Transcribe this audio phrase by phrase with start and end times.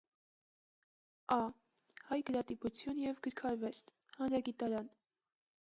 [1.35, 1.37] Ա֊
[2.07, 4.91] Հայ գրատպութիւն և գրքարուեստ֊ հանրագիտարան։